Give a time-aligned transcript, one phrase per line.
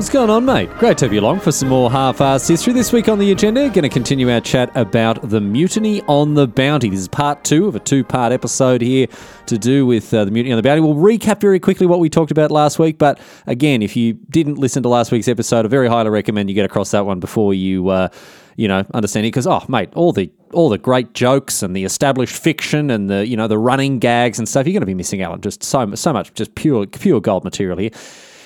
[0.00, 0.70] What's going on, mate?
[0.78, 2.72] Great to have you along for some more half-assed history.
[2.72, 6.48] This week on the agenda, going to continue our chat about the mutiny on the
[6.48, 6.88] Bounty.
[6.88, 9.08] This is part two of a two-part episode here
[9.44, 10.80] to do with uh, the mutiny on the Bounty.
[10.80, 14.54] We'll recap very quickly what we talked about last week, but again, if you didn't
[14.54, 17.52] listen to last week's episode, I very highly recommend you get across that one before
[17.52, 18.08] you, uh,
[18.56, 19.32] you know, understand it.
[19.32, 23.26] Because oh, mate, all the all the great jokes and the established fiction and the
[23.26, 25.62] you know the running gags and stuff, you're going to be missing out on just
[25.62, 27.90] so so much just pure pure gold material here.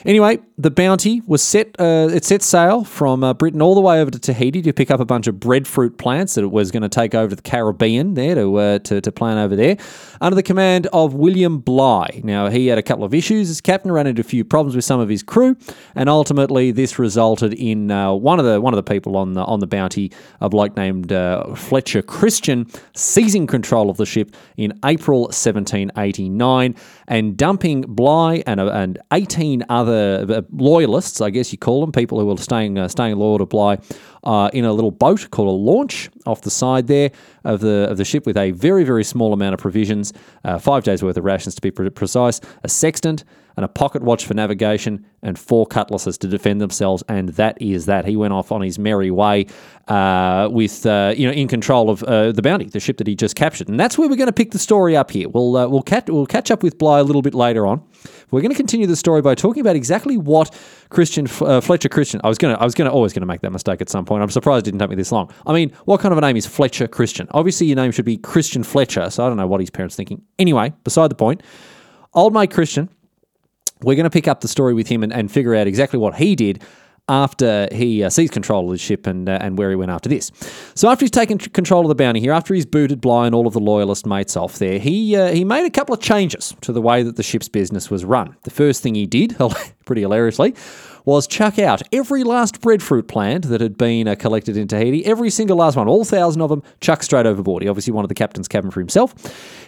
[0.05, 1.75] Anyway, the Bounty was set.
[1.81, 4.91] Uh, it set sail from uh, Britain all the way over to Tahiti to pick
[4.91, 7.43] up a bunch of breadfruit plants that it was going to take over to the
[7.43, 9.79] Caribbean there to, uh, to to plant over there,
[10.21, 12.21] under the command of William Bligh.
[12.23, 14.85] Now he had a couple of issues as captain, ran into a few problems with
[14.85, 15.57] some of his crew,
[15.95, 19.45] and ultimately this resulted in uh, one of the one of the people on the
[19.45, 24.79] on the Bounty, a bloke named uh, Fletcher Christian, seizing control of the ship in
[24.85, 26.77] April 1789
[27.09, 31.93] and dumping Bligh and uh, and 18 other uh, loyalists, I guess you call them,
[31.93, 33.79] people who were staying uh, staying loyal to Bligh,
[34.25, 37.11] uh, in a little boat called a launch off the side there
[37.45, 40.13] of the of the ship with a very very small amount of provisions,
[40.45, 43.25] uh, five days worth of rations to be precise, a sextant
[43.57, 47.03] and a pocket watch for navigation, and four cutlasses to defend themselves.
[47.09, 48.05] And that is that.
[48.05, 49.47] He went off on his merry way
[49.89, 53.15] uh, with, uh, you know, in control of uh, the Bounty, the ship that he
[53.15, 53.69] just captured.
[53.69, 55.29] And that's where we're going to pick the story up here.
[55.29, 57.83] We'll uh, we'll catch we'll catch up with Bligh a little bit later on.
[58.31, 60.55] We're going to continue the story by talking about exactly what
[60.91, 62.21] Christian uh, Fletcher Christian.
[62.25, 63.89] I was going to I was going to always going to make that mistake at
[63.89, 64.23] some point.
[64.23, 65.33] I'm surprised it didn't take me this long.
[65.47, 67.29] I mean, what kind of a name is Fletcher Christian?
[67.31, 69.09] Obviously, your name should be Christian Fletcher.
[69.11, 70.23] So I don't know what his parents thinking.
[70.39, 71.43] Anyway, beside the point.
[72.13, 72.89] Old mate Christian
[73.85, 76.17] we're going to pick up the story with him and, and figure out exactly what
[76.17, 76.63] he did
[77.09, 80.09] after he uh, seized control of the ship and uh, and where he went after
[80.09, 80.31] this.
[80.75, 83.47] So after he's taken control of the bounty here, after he's booted Bligh and all
[83.47, 86.73] of the loyalist mates off there, he uh, he made a couple of changes to
[86.73, 88.37] the way that the ship's business was run.
[88.43, 89.37] The first thing he did,
[89.85, 90.55] pretty hilariously,
[91.05, 95.31] was chuck out every last breadfruit plant that had been uh, collected in Tahiti, every
[95.31, 97.63] single last one, all thousand of them, chuck straight overboard.
[97.63, 99.15] He obviously wanted the captain's cabin for himself.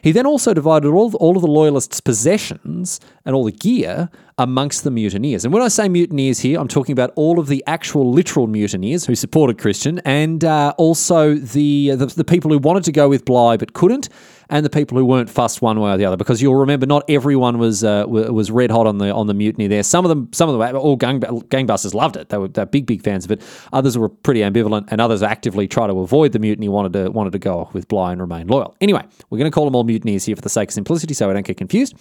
[0.02, 4.84] He then also divided all, all of the loyalists' possessions and all the gear amongst
[4.84, 5.44] the mutineers.
[5.44, 9.06] And when I say mutineers here, I'm talking about all of the actual literal mutineers
[9.06, 13.24] who supported Christian and uh, also the, the, the people who wanted to go with
[13.24, 14.08] Bligh but couldn't
[14.48, 16.16] and the people who weren't fussed one way or the other.
[16.16, 19.66] Because you'll remember, not everyone was uh, was red hot on the on the mutiny
[19.66, 19.82] there.
[19.82, 22.28] Some of them, some of them, all gang, gangbusters loved it.
[22.28, 23.42] They were, they were big, big fans of it.
[23.72, 26.68] Others were pretty ambivalent, and others actively try to avoid the mutiny.
[26.68, 28.76] wanted to wanted to go off with Bligh and remain loyal.
[28.80, 31.30] Anyway, we're going to call them all mutineers here for the sake of simplicity, so
[31.30, 31.94] I don't get confused.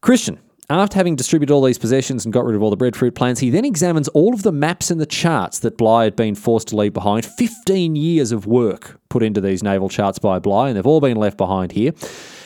[0.00, 0.38] Christian
[0.70, 3.50] after having distributed all these possessions and got rid of all the breadfruit plants, he
[3.50, 6.76] then examines all of the maps and the charts that Bligh had been forced to
[6.76, 7.24] leave behind.
[7.24, 11.16] 15 years of work put into these naval charts by Bligh, and they've all been
[11.16, 11.92] left behind here.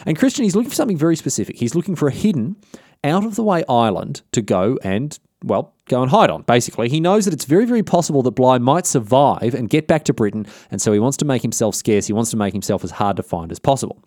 [0.05, 1.59] And Christian, he's looking for something very specific.
[1.59, 2.57] He's looking for a hidden,
[3.05, 6.89] out of the way island to go and well, go and hide on, basically.
[6.89, 10.13] He knows that it's very, very possible that Bligh might survive and get back to
[10.13, 12.07] Britain, and so he wants to make himself scarce.
[12.07, 14.03] He wants to make himself as hard to find as possible.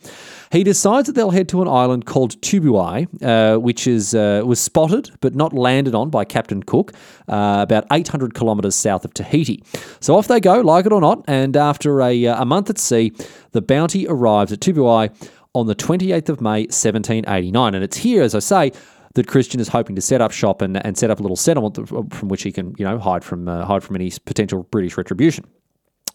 [0.51, 4.59] He decides that they'll head to an island called Tubuai, uh, which is uh, was
[4.59, 6.93] spotted but not landed on by Captain Cook,
[7.29, 9.63] uh, about 800 kilometres south of Tahiti.
[10.01, 12.77] So off they go, like it or not, and after a, uh, a month at
[12.77, 13.13] sea,
[13.53, 15.09] the Bounty arrives at Tubuai
[15.53, 17.75] on the 28th of May, 1789.
[17.75, 18.71] And it's here, as I say,
[19.15, 21.87] that Christian is hoping to set up shop and, and set up a little settlement
[21.87, 25.45] from which he can, you know, hide from uh, hide from any potential British retribution.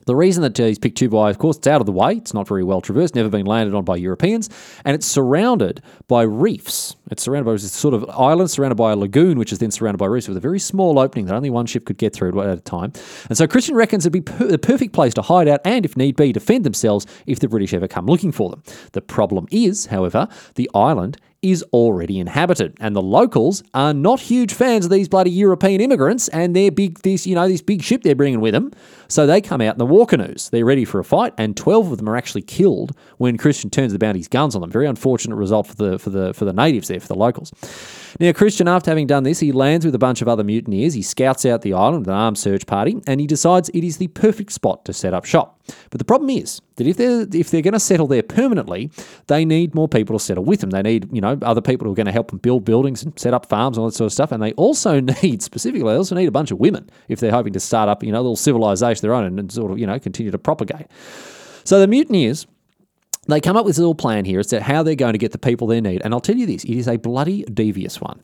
[0.06, 2.12] The reason that uh, he's picked Tubuai, of course, it's out of the way.
[2.14, 4.48] It's not very well traversed, never been landed on by Europeans,
[4.84, 6.94] and it's surrounded by reefs.
[7.10, 9.98] It's surrounded by this sort of island surrounded by a lagoon, which is then surrounded
[9.98, 12.56] by reefs with a very small opening that only one ship could get through at
[12.56, 12.92] a time.
[13.28, 15.96] And so Christian reckons it'd be per- the perfect place to hide out and, if
[15.96, 18.62] need be, defend themselves if the British ever come looking for them.
[18.92, 24.52] The problem is, however, the island is already inhabited, and the locals are not huge
[24.52, 28.02] fans of these bloody European immigrants and their big this you know this big ship
[28.02, 28.72] they're bringing with them.
[29.08, 30.48] So they come out in the war canoes.
[30.50, 33.92] They're ready for a fight, and twelve of them are actually killed when Christian turns
[33.92, 34.70] the bounty's guns on them.
[34.70, 37.52] Very unfortunate result for the for the for the natives there for the locals.
[38.18, 40.94] Now Christian, after having done this, he lands with a bunch of other mutineers.
[40.94, 43.98] He scouts out the island with an armed search party, and he decides it is
[43.98, 45.60] the perfect spot to set up shop.
[45.90, 48.90] But the problem is that if they're if they're going to settle there permanently,
[49.26, 50.70] they need more people to settle with them.
[50.70, 53.18] They need you know other people who are going to help them build buildings and
[53.18, 54.32] set up farms and all that sort of stuff.
[54.32, 57.52] And they also need specifically they also need a bunch of women if they're hoping
[57.52, 59.86] to start up you know a little civilization their own and, and sort of you
[59.86, 60.86] know continue to propagate.
[61.64, 62.46] So the mutineers
[63.28, 65.32] they come up with this little plan here as to how they're going to get
[65.32, 66.00] the people they need.
[66.04, 68.22] And I'll tell you this it is a bloody devious one.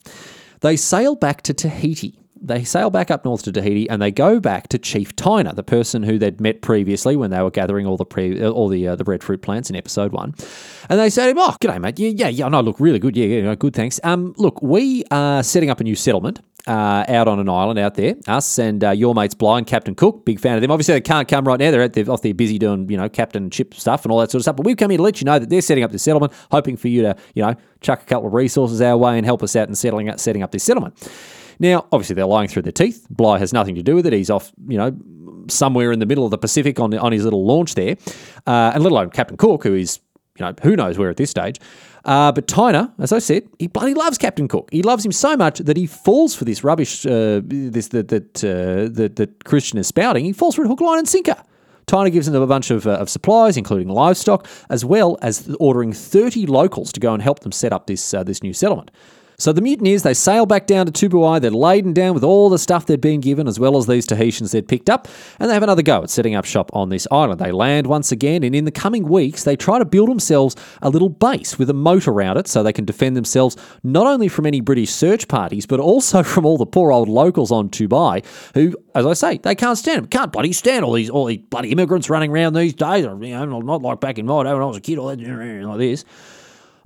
[0.60, 2.19] They sail back to Tahiti.
[2.44, 5.62] They sail back up north to Tahiti and they go back to Chief Tynah, the
[5.62, 8.96] person who they'd met previously when they were gathering all the pre, all the uh,
[8.96, 10.34] the breadfruit plants in episode one.
[10.88, 12.00] And they say to him, "Oh, g'day, mate.
[12.00, 12.48] Yeah, yeah, yeah.
[12.48, 13.16] No, look, really good.
[13.16, 13.75] Yeah, yeah, good.
[13.75, 14.00] Thanks.
[14.02, 17.94] Um, look, we are setting up a new settlement uh, out on an island out
[17.94, 18.14] there.
[18.26, 20.70] Us and uh, your mates Bligh and Captain Cook, big fan of them.
[20.70, 21.70] Obviously, they can't come right now.
[21.70, 24.31] They're, at, they're off there busy doing, you know, captain ship stuff and all that
[24.31, 24.56] sort of stuff.
[24.56, 26.76] But we've come here to let you know that they're setting up this settlement, hoping
[26.76, 29.56] for you to, you know, chuck a couple of resources our way and help us
[29.56, 30.94] out in settling up, setting up this settlement.
[31.59, 33.06] Now, obviously, they're lying through their teeth.
[33.11, 34.12] Bligh has nothing to do with it.
[34.12, 34.97] He's off, you know,
[35.49, 37.97] somewhere in the middle of the Pacific on on his little launch there,
[38.47, 40.00] uh, and let alone Captain Cook, who is,
[40.38, 41.59] you know, who knows where at this stage.
[42.04, 44.69] Uh, but Tynah, as I said, he bloody loves Captain Cook.
[44.72, 48.44] He loves him so much that he falls for this rubbish, uh, this that that,
[48.44, 50.25] uh, that that Christian is spouting.
[50.25, 51.37] He falls for hook, line, and sinker.
[51.87, 55.93] Tynah gives them a bunch of, uh, of supplies, including livestock, as well as ordering
[55.93, 58.90] 30 locals to go and help them set up this uh, this new settlement.
[59.42, 61.40] So the mutineers, they sail back down to Tubuai.
[61.40, 64.52] They're laden down with all the stuff they'd been given, as well as these Tahitians
[64.52, 65.08] they'd picked up,
[65.40, 67.40] and they have another go at setting up shop on this island.
[67.40, 70.88] They land once again, and in the coming weeks, they try to build themselves a
[70.88, 74.46] little base with a moat around it so they can defend themselves not only from
[74.46, 78.24] any British search parties, but also from all the poor old locals on Tubuai,
[78.54, 80.06] who, as I say, they can't stand them.
[80.06, 83.02] Can't bloody stand all these all these bloody immigrants running around these days.
[83.02, 85.18] You know, not like back in my day when I was a kid, all that
[85.18, 86.04] like this.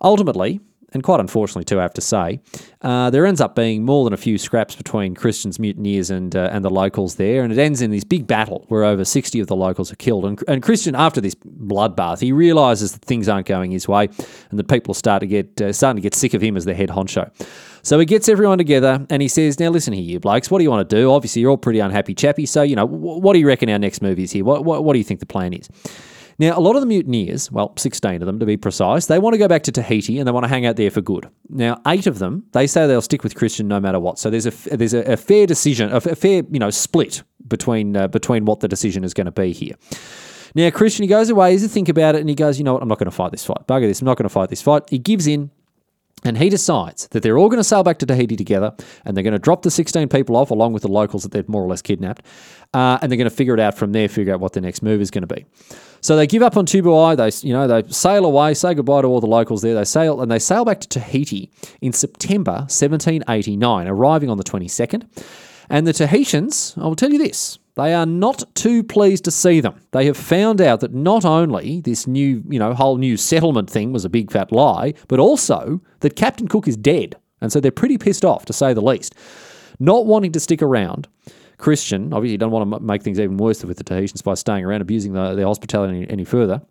[0.03, 0.61] Ultimately,
[0.93, 2.41] and quite unfortunately too, I have to say,
[2.83, 6.51] uh, there ends up being more than a few scraps between Christian's mutineers and uh,
[6.53, 9.47] and the locals there, and it ends in this big battle where over sixty of
[9.49, 10.25] the locals are killed.
[10.25, 14.09] And, and Christian, after this bloodbath, he realizes that things aren't going his way,
[14.51, 16.75] and that people start to get uh, starting to get sick of him as the
[16.75, 17.31] head honcho.
[17.83, 20.51] So he gets everyone together and he says, "Now listen here, you blokes.
[20.51, 21.13] What do you want to do?
[21.13, 22.47] Obviously, you're all pretty unhappy, chappy.
[22.47, 24.45] So you know, what do you reckon our next move is here?
[24.45, 25.69] What, what, what do you think the plan is?"
[26.39, 29.35] Now, a lot of the mutineers, well, 16 of them to be precise, they want
[29.35, 31.29] to go back to Tahiti and they want to hang out there for good.
[31.49, 34.19] Now, eight of them, they say they'll stick with Christian no matter what.
[34.19, 38.09] So there's a there's a, a fair decision, a fair you know split between uh,
[38.09, 39.75] between what the decision is going to be here.
[40.55, 42.73] Now, Christian, he goes away, he's to think about it, and he goes, you know
[42.73, 43.67] what, I'm not going to fight this fight.
[43.67, 44.85] Bugger this, I'm not going to fight this fight.
[44.89, 45.51] He gives in,
[46.25, 48.75] and he decides that they're all going to sail back to Tahiti together
[49.05, 51.49] and they're going to drop the 16 people off along with the locals that they've
[51.49, 52.25] more or less kidnapped.
[52.75, 54.83] Uh, and they're going to figure it out from there, figure out what the next
[54.83, 55.45] move is going to be.
[56.01, 57.17] So they give up on Tubuai.
[57.17, 59.75] They, you know, they sail away, say goodbye to all the locals there.
[59.75, 61.51] They sail and they sail back to Tahiti
[61.81, 65.09] in September 1789, arriving on the 22nd.
[65.69, 69.61] And the Tahitians, I will tell you this, they are not too pleased to see
[69.61, 69.81] them.
[69.91, 73.93] They have found out that not only this new, you know, whole new settlement thing
[73.93, 77.17] was a big fat lie, but also that Captain Cook is dead.
[77.41, 79.15] And so they're pretty pissed off, to say the least.
[79.79, 81.07] Not wanting to stick around,
[81.59, 84.83] Christian, obviously, doesn't want to make things even worse with the Tahitians by staying around,
[84.83, 86.63] abusing the, their hospitality any, any further.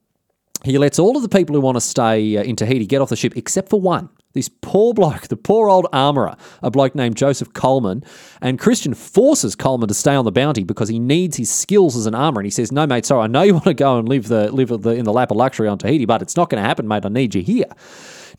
[0.63, 3.09] He lets all of the people who want to stay uh, in Tahiti get off
[3.09, 4.09] the ship, except for one.
[4.33, 8.03] This poor bloke, the poor old armourer, a bloke named Joseph Coleman.
[8.41, 12.05] And Christian forces Coleman to stay on the bounty because he needs his skills as
[12.05, 12.41] an armourer.
[12.41, 14.51] And he says, No, mate, sorry, I know you want to go and live, the,
[14.51, 16.87] live the, in the lap of luxury on Tahiti, but it's not going to happen,
[16.87, 17.05] mate.
[17.05, 17.67] I need you here.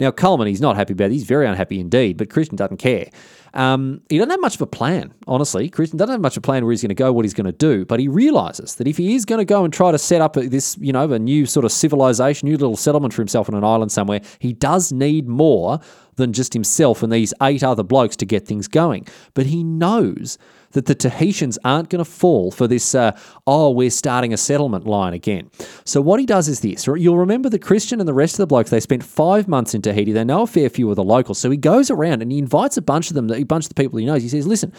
[0.01, 1.13] Now, Coleman, he's not happy about it.
[1.13, 3.09] He's very unhappy indeed, but Christian doesn't care.
[3.55, 5.71] Um, he doesn't have much of a plan, honestly.
[5.71, 7.47] Christian doesn't have much of a plan where he's going to go, what he's going
[7.47, 9.99] to do, but he realizes that if he is going to go and try to
[9.99, 13.49] set up this, you know, a new sort of civilization, new little settlement for himself
[13.49, 15.81] on an island somewhere, he does need more
[16.17, 19.07] than just himself and these eight other blokes to get things going.
[19.33, 20.37] But he knows
[20.77, 24.87] that the Tahitians aren't going to fall for this, uh, oh, we're starting a settlement
[24.87, 25.51] line again.
[25.85, 26.87] So what he does is this.
[26.87, 29.81] You'll remember that Christian and the rest of the blokes, they spent five months in
[29.81, 30.13] Tahiti.
[30.13, 31.39] They know a fair few of the locals.
[31.39, 33.75] So he goes around and he invites a bunch of them, a bunch of the
[33.75, 34.23] people he knows.
[34.23, 34.71] He says, listen,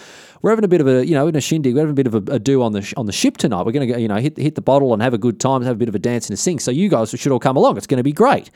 [0.44, 2.08] we're having a bit of a, you know, in a shindig, we're having a bit
[2.08, 3.66] of a, a do on the, on the ship tonight.
[3.66, 5.76] We're going to you know, hit, hit the bottle and have a good time, have
[5.76, 6.60] a bit of a dance and a sing.
[6.60, 7.78] So you guys should all come along.
[7.78, 8.52] It's going to be great.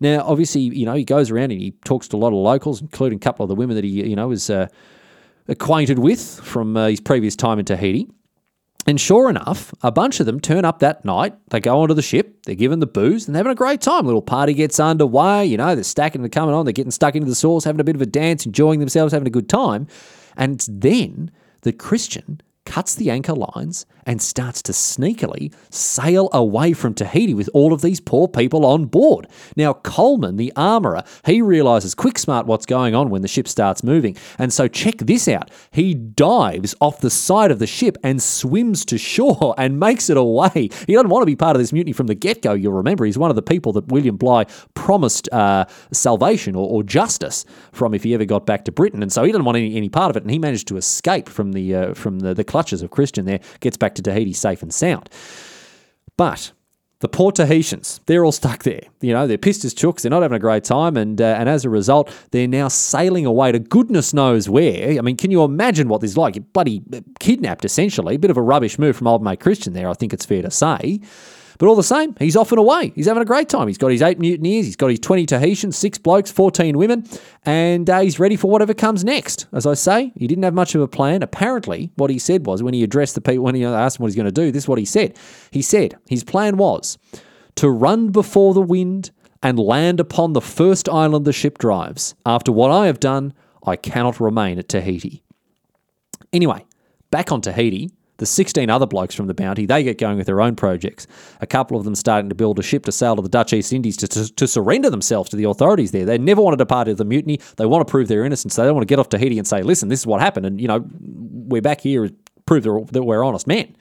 [0.00, 2.82] Now, obviously, you know, he goes around and he talks to a lot of locals,
[2.82, 4.66] including a couple of the women that he, you know, is uh,
[5.48, 8.08] acquainted with from uh, his previous time in Tahiti.
[8.84, 11.34] And sure enough, a bunch of them turn up that night.
[11.50, 14.06] They go onto the ship, they're given the booze, and they're having a great time.
[14.06, 17.28] Little party gets underway, you know, they're stacking and coming on, they're getting stuck into
[17.28, 19.86] the sauce, having a bit of a dance, enjoying themselves, having a good time.
[20.36, 21.30] And it's then
[21.60, 27.48] that Christian cuts the anchor lines and starts to sneakily sail away from Tahiti with
[27.54, 29.28] all of these poor people on board.
[29.56, 33.82] Now, Coleman, the armourer, he realises quick smart what's going on when the ship starts
[33.82, 34.16] moving.
[34.38, 35.50] And so, check this out.
[35.70, 40.16] He dives off the side of the ship and swims to shore and makes it
[40.16, 40.68] away.
[40.86, 42.52] He doesn't want to be part of this mutiny from the get go.
[42.52, 46.82] You'll remember he's one of the people that William Bligh promised uh, salvation or, or,
[46.82, 49.02] justice from if he ever got back to Britain.
[49.02, 50.22] And so, he didn't want any, any part of it.
[50.22, 53.40] And he managed to escape from the, uh, from the, the clutches of Christian there,
[53.60, 55.08] gets back to Tahiti safe and sound.
[56.16, 56.52] But
[57.02, 58.82] the poor Tahitians, they're all stuck there.
[59.00, 60.02] You know, they're pissed as chooks.
[60.02, 60.96] They're not having a great time.
[60.96, 64.96] And, uh, and as a result, they're now sailing away to goodness knows where.
[64.96, 66.36] I mean, can you imagine what this is like?
[66.36, 66.80] You're bloody
[67.18, 68.14] kidnapped, essentially.
[68.14, 70.42] A bit of a rubbish move from old mate Christian there, I think it's fair
[70.42, 71.00] to say.
[71.62, 72.90] But all the same, he's off and away.
[72.96, 73.68] He's having a great time.
[73.68, 77.06] He's got his eight mutineers, he's got his 20 Tahitians, six blokes, 14 women,
[77.44, 79.46] and uh, he's ready for whatever comes next.
[79.52, 81.22] As I say, he didn't have much of a plan.
[81.22, 84.08] Apparently, what he said was when he addressed the people, when he asked him what
[84.08, 85.16] he's going to do, this is what he said.
[85.52, 86.98] He said his plan was
[87.54, 92.16] to run before the wind and land upon the first island the ship drives.
[92.26, 95.22] After what I have done, I cannot remain at Tahiti.
[96.32, 96.66] Anyway,
[97.12, 97.92] back on Tahiti,
[98.22, 101.08] the 16 other blokes from the Bounty, they get going with their own projects.
[101.40, 103.72] A couple of them starting to build a ship to sail to the Dutch East
[103.72, 106.04] Indies to, to, to surrender themselves to the authorities there.
[106.04, 107.40] They never wanted to part of the mutiny.
[107.56, 108.54] They want to prove their innocence.
[108.54, 110.46] They don't want to get off Tahiti and say, listen, this is what happened.
[110.46, 112.14] And, you know, we're back here to
[112.46, 113.76] prove that we're honest men.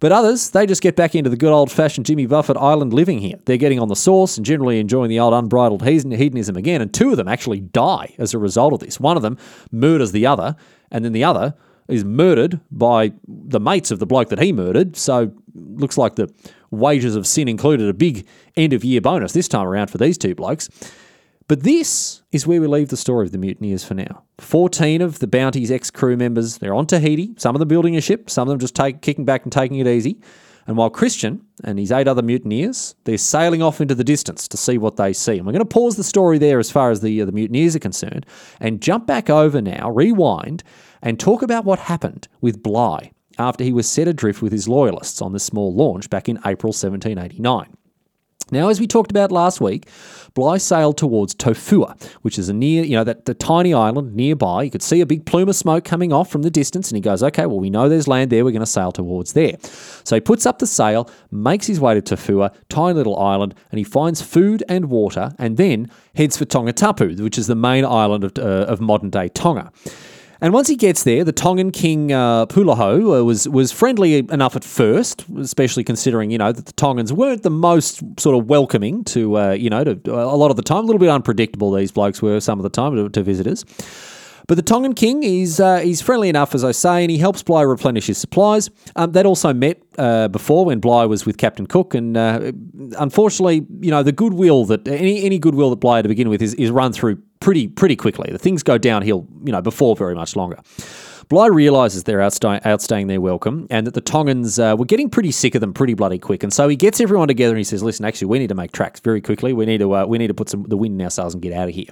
[0.00, 3.18] But others, they just get back into the good old fashioned Jimmy Buffett island living
[3.18, 3.38] here.
[3.44, 6.80] They're getting on the sauce and generally enjoying the old unbridled hedonism again.
[6.80, 8.98] And two of them actually die as a result of this.
[8.98, 9.36] One of them
[9.70, 10.56] murders the other,
[10.90, 11.54] and then the other
[11.88, 14.96] is murdered by the mates of the bloke that he murdered.
[14.96, 16.32] So looks like the
[16.70, 18.26] wages of sin included a big
[18.56, 20.68] end of year bonus this time around for these two blokes.
[21.48, 24.22] But this is where we leave the story of the mutineers for now.
[24.38, 28.02] 14 of the Bounty's ex crew members, they're on Tahiti, some of them building a
[28.02, 30.20] ship, some of them just take, kicking back and taking it easy.
[30.66, 34.58] And while Christian and his eight other mutineers, they're sailing off into the distance to
[34.58, 35.38] see what they see.
[35.38, 37.74] And we're going to pause the story there as far as the, uh, the mutineers
[37.74, 38.26] are concerned
[38.60, 40.62] and jump back over now, rewind,
[41.02, 45.22] and talk about what happened with Bligh after he was set adrift with his loyalists
[45.22, 47.76] on this small launch back in April 1789.
[48.50, 49.88] Now, as we talked about last week,
[50.32, 54.62] Bligh sailed towards Tofua, which is a near, you know, that the tiny island nearby.
[54.62, 57.02] You could see a big plume of smoke coming off from the distance, and he
[57.02, 58.44] goes, "Okay, well, we know there's land there.
[58.44, 59.56] We're going to sail towards there."
[60.04, 63.78] So he puts up the sail, makes his way to Tofua, tiny little island, and
[63.78, 68.24] he finds food and water, and then heads for Tongatapu, which is the main island
[68.24, 69.70] of, uh, of modern day Tonga.
[70.40, 74.54] And once he gets there, the Tongan king uh, Pulaho uh, was was friendly enough
[74.54, 79.02] at first, especially considering you know that the Tongans weren't the most sort of welcoming
[79.04, 81.90] to uh, you know to, a lot of the time, a little bit unpredictable these
[81.90, 83.64] blokes were some of the time to, to visitors.
[84.48, 87.42] But the Tongan king, he's, uh, he's friendly enough, as I say, and he helps
[87.42, 88.70] Bligh replenish his supplies.
[88.96, 92.52] Um, they'd also met uh, before when Bligh was with Captain Cook, and uh,
[92.98, 96.54] unfortunately, you know, the goodwill that any any goodwill that Bligh to begin with is,
[96.54, 98.30] is run through pretty pretty quickly.
[98.32, 100.58] The things go downhill, you know, before very much longer.
[101.28, 105.30] Bligh realises they're outstay- outstaying their welcome and that the Tongans uh, were getting pretty
[105.30, 106.42] sick of them pretty bloody quick.
[106.42, 108.72] And so he gets everyone together and he says, listen, actually, we need to make
[108.72, 109.52] tracks very quickly.
[109.52, 111.42] We need to, uh, we need to put some the wind in our sails and
[111.42, 111.88] get out of here.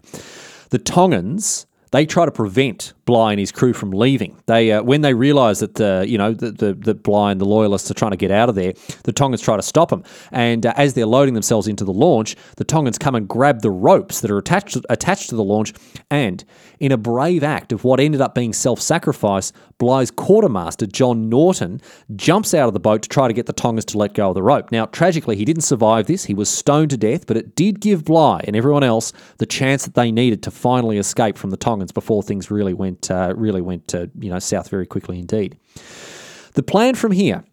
[0.70, 4.36] The Tongans they try to prevent Bligh and his crew from leaving.
[4.46, 7.46] They uh, when they realise that the you know the, the, the Bligh and the
[7.46, 10.02] loyalists are trying to get out of there, the Tongans try to stop them.
[10.32, 13.70] And uh, as they're loading themselves into the launch, the Tongans come and grab the
[13.70, 15.72] ropes that are attached attached to the launch.
[16.10, 16.44] And
[16.80, 21.80] in a brave act of what ended up being self-sacrifice, Bligh's quartermaster John Norton
[22.16, 24.34] jumps out of the boat to try to get the Tongans to let go of
[24.34, 24.72] the rope.
[24.72, 26.24] Now, tragically, he didn't survive this.
[26.24, 29.84] He was stoned to death, but it did give Bligh and everyone else the chance
[29.84, 33.60] that they needed to finally escape from the Tongans before things really went uh, really
[33.60, 35.58] went to, you know south very quickly indeed.
[36.54, 37.44] The plan from here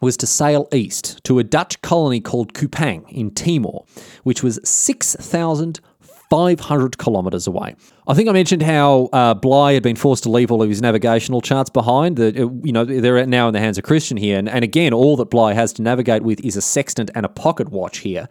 [0.00, 3.84] was to sail east to a Dutch colony called Kupang in Timor,
[4.24, 7.76] which was 6,500 kilometres away.
[8.08, 10.82] I think I mentioned how uh, Bligh had been forced to leave all of his
[10.82, 12.16] navigational charts behind.
[12.16, 14.92] That uh, you know they're now in the hands of Christian here, and, and again,
[14.92, 18.28] all that Bligh has to navigate with is a sextant and a pocket watch here.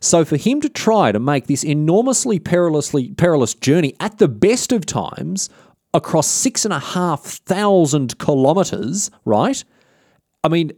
[0.00, 4.70] So for him to try to make this enormously perilously perilous journey at the best
[4.70, 5.48] of times
[5.94, 9.64] across six and a half thousand kilometres, right?
[10.42, 10.72] I mean,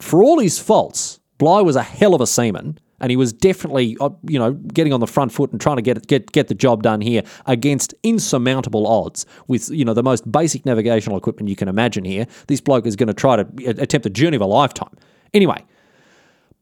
[0.00, 3.96] for all his faults, Bligh was a hell of a seaman, and he was definitely,
[4.00, 6.54] uh, you know, getting on the front foot and trying to get get get the
[6.54, 11.56] job done here against insurmountable odds with you know the most basic navigational equipment you
[11.56, 12.04] can imagine.
[12.04, 14.94] Here, this bloke is going to try to attempt a journey of a lifetime.
[15.34, 15.64] Anyway,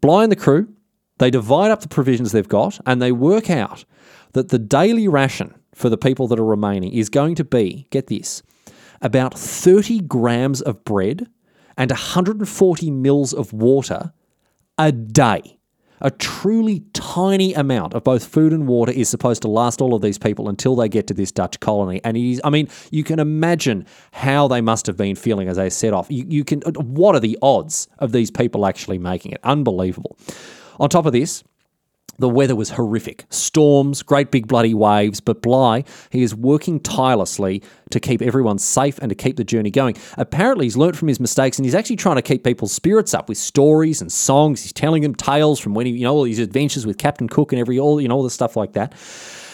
[0.01, 0.69] Bligh and the crew
[1.19, 3.85] they divide up the provisions they've got and they work out
[4.33, 8.07] that the daily ration for the people that are remaining is going to be, get
[8.07, 8.43] this,
[9.01, 11.29] about 30 grams of bread
[11.77, 14.13] and 140 mils of water
[14.79, 15.59] a day.
[16.01, 20.03] A truly tiny amount of both food and water is supposed to last all of
[20.03, 22.01] these people until they get to this Dutch colony.
[22.05, 25.57] And it is, I mean, you can imagine how they must have been feeling as
[25.57, 26.11] they set off.
[26.11, 29.41] You, you can, what are the odds of these people actually making it?
[29.45, 30.19] Unbelievable.
[30.79, 31.43] On top of this,
[32.19, 33.25] The weather was horrific.
[33.31, 38.99] Storms, great big bloody waves, but Bligh, he is working tirelessly to keep everyone safe
[38.99, 39.97] and to keep the journey going.
[40.17, 43.29] Apparently, he's learnt from his mistakes and he's actually trying to keep people's spirits up
[43.29, 44.63] with stories and songs.
[44.63, 47.53] He's telling them tales from when he, you know, all his adventures with Captain Cook
[47.53, 48.95] and every, all, you know, all the stuff like that.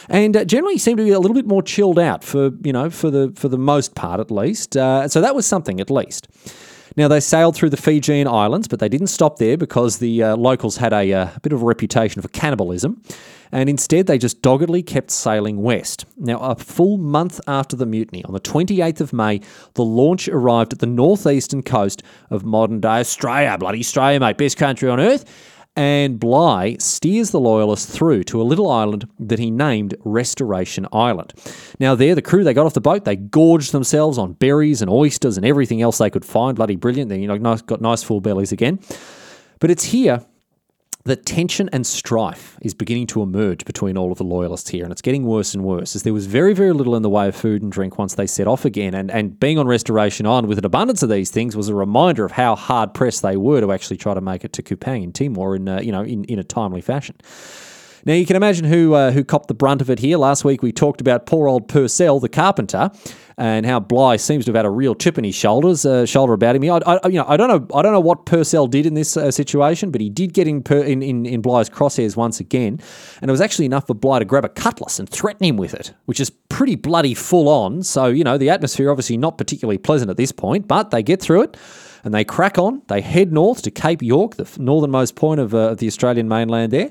[0.08, 2.72] And uh, generally, he seemed to be a little bit more chilled out for, you
[2.72, 4.76] know, for the for the most part at least.
[4.76, 6.28] Uh, so that was something at least.
[6.96, 10.36] Now, they sailed through the Fijian Islands, but they didn't stop there because the uh,
[10.36, 13.02] locals had a, uh, bit of a reputation for cannibalism.
[13.52, 16.04] And instead, they just doggedly kept sailing west.
[16.16, 19.40] Now, a full month after the mutiny, on the 28th of May,
[19.74, 23.56] the launch arrived at the northeastern coast of modern day Australia.
[23.58, 24.38] Bloody Australia, mate.
[24.38, 25.24] Best country on earth
[25.76, 31.32] and Bligh steers the Loyalists through to a little island that he named Restoration Island.
[31.78, 34.90] Now, there, the crew, they got off the boat, they gorged themselves on berries and
[34.90, 36.56] oysters and everything else they could find.
[36.56, 37.08] Bloody brilliant.
[37.08, 38.80] They you know, got nice full bellies again.
[39.60, 40.24] But it's here
[41.04, 44.92] that tension and strife is beginning to emerge between all of the loyalists here, and
[44.92, 47.34] it's getting worse and worse as there was very, very little in the way of
[47.34, 48.94] food and drink once they set off again.
[48.94, 52.24] And, and being on Restoration Island with an abundance of these things was a reminder
[52.24, 55.12] of how hard pressed they were to actually try to make it to Kupang in
[55.12, 57.16] Timor in, uh, you know, in, in a timely fashion.
[58.04, 60.16] Now you can imagine who uh, who copped the brunt of it here.
[60.16, 62.90] Last week we talked about poor old Purcell, the carpenter,
[63.40, 66.34] and how Bligh seems to have had a real chip in his shoulders, uh, shoulder
[66.34, 66.62] about him.
[66.64, 69.16] I, I, you know, I don't know, I don't know what Purcell did in this
[69.16, 72.78] uh, situation, but he did get in, per, in, in in Bligh's crosshairs once again,
[73.22, 75.72] and it was actually enough for Bligh to grab a cutlass and threaten him with
[75.72, 77.82] it, which is pretty bloody full on.
[77.82, 81.22] So you know, the atmosphere obviously not particularly pleasant at this point, but they get
[81.22, 81.56] through it
[82.04, 82.82] and they crack on.
[82.88, 86.72] They head north to Cape York, the northernmost point of, uh, of the Australian mainland
[86.72, 86.90] there.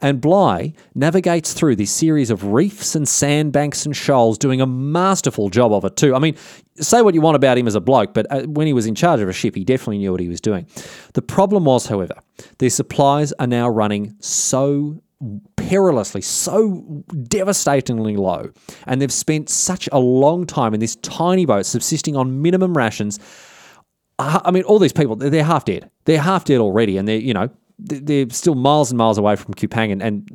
[0.00, 5.48] And Bligh navigates through this series of reefs and sandbanks and shoals, doing a masterful
[5.48, 6.14] job of it too.
[6.14, 6.36] I mean,
[6.76, 8.94] say what you want about him as a bloke, but uh, when he was in
[8.94, 10.66] charge of a ship, he definitely knew what he was doing.
[11.14, 12.14] The problem was, however,
[12.58, 15.02] their supplies are now running so
[15.56, 18.50] perilously, so devastatingly low,
[18.86, 23.18] and they've spent such a long time in this tiny boat subsisting on minimum rations.
[24.20, 25.90] I mean, all these people, they're half dead.
[26.04, 29.54] They're half dead already, and they're, you know, they're still miles and miles away from
[29.54, 30.28] Kupang, and,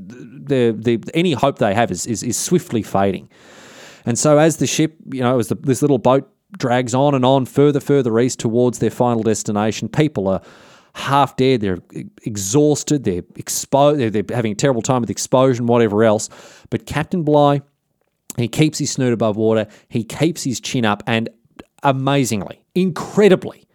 [0.48, 3.30] they're, they're, any hope they have is, is, is swiftly fading.
[4.06, 7.26] And so, as the ship, you know, as the, this little boat drags on and
[7.26, 10.42] on further, further east towards their final destination, people are
[10.96, 11.62] half dead.
[11.62, 11.80] They're
[12.24, 13.04] exhausted.
[13.04, 14.00] They're exposed.
[14.00, 16.30] They're, they're having a terrible time with exposure, and whatever else.
[16.70, 17.62] But Captain Bligh,
[18.38, 19.68] he keeps his snoot above water.
[19.88, 21.30] He keeps his chin up, and
[21.84, 23.66] amazingly, incredibly,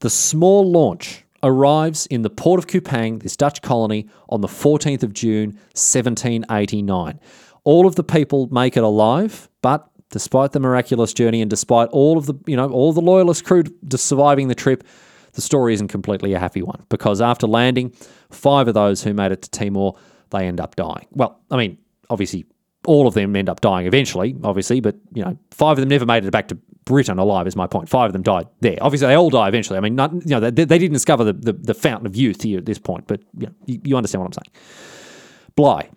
[0.00, 5.02] the small launch arrives in the port of Kupang, this Dutch colony, on the 14th
[5.02, 7.20] of June, 1789.
[7.62, 12.18] All of the people make it alive, but despite the miraculous journey and despite all
[12.18, 14.84] of the, you know, all the loyalist crew surviving the trip,
[15.32, 17.90] the story isn't completely a happy one because after landing,
[18.30, 19.94] five of those who made it to Timor,
[20.30, 21.06] they end up dying.
[21.10, 21.78] Well, I mean,
[22.10, 22.46] obviously
[22.86, 26.06] all of them end up dying eventually, obviously, but you know, five of them never
[26.06, 27.46] made it back to Britain alive.
[27.46, 27.88] Is my point.
[27.88, 28.78] Five of them died there.
[28.80, 29.76] Obviously, they all die eventually.
[29.76, 32.42] I mean, not, you know, they, they didn't discover the, the, the, fountain of youth
[32.42, 34.64] here at this point, but you, know, you, you understand what I'm saying.
[35.56, 35.88] Bligh,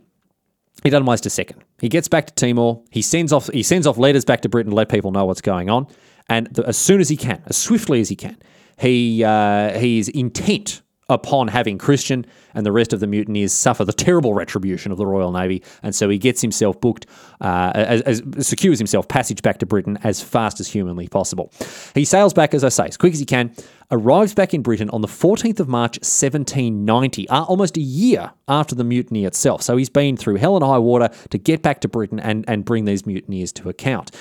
[0.84, 1.64] he doesn't waste a second.
[1.80, 2.84] He gets back to Timor.
[2.92, 5.42] He sends off he sends off letters back to Britain to let people know what's
[5.42, 5.88] going on,
[6.30, 8.38] and the, as soon as he can, as swiftly as he can,
[8.78, 13.86] he uh, he is intent upon having Christian and the rest of the mutineers suffer
[13.86, 15.64] the terrible retribution of the Royal Navy.
[15.82, 17.06] And so he gets himself booked,
[17.40, 21.52] uh, as, as, secures himself passage back to Britain as fast as humanly possible.
[21.94, 23.54] He sails back, as I say, as quick as he can,
[23.90, 28.76] arrives back in Britain on the 14th of March, 1790, uh, almost a year after
[28.76, 29.62] the mutiny itself.
[29.62, 32.66] So he's been through hell and high water to get back to Britain and, and
[32.66, 34.12] bring these mutineers to account.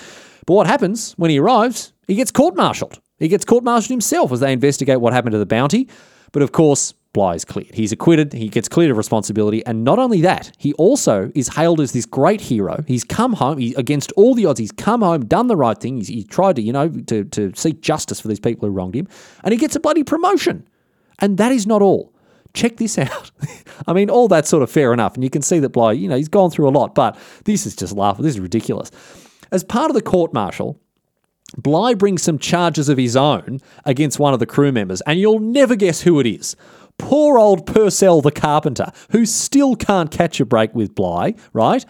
[0.46, 1.92] But what happens when he arrives?
[2.06, 3.00] He gets court martialed.
[3.18, 5.88] He gets court martialed himself as they investigate what happened to the bounty.
[6.32, 7.74] But of course, Bligh is cleared.
[7.74, 11.80] He's acquitted, he gets cleared of responsibility, and not only that, he also is hailed
[11.80, 12.84] as this great hero.
[12.86, 15.96] He's come home, he, against all the odds, he's come home, done the right thing,
[15.96, 18.94] he's, he tried to, you know, to, to seek justice for these people who wronged
[18.94, 19.08] him,
[19.44, 20.68] and he gets a bloody promotion.
[21.18, 22.12] And that is not all.
[22.52, 23.30] Check this out.
[23.86, 26.08] I mean, all that's sort of fair enough, and you can see that Bligh, you
[26.08, 28.24] know, he's gone through a lot, but this is just laughable.
[28.24, 28.90] This is ridiculous.
[29.52, 30.78] As part of the court martial,
[31.56, 35.40] Bligh brings some charges of his own against one of the crew members, and you'll
[35.40, 36.56] never guess who it is.
[36.98, 41.84] Poor old Purcell the carpenter, who still can't catch a break with Bligh, right?